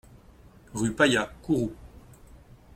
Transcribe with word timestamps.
Rue 0.73 0.93
Paya, 0.95 1.31
Kourou 1.43 1.71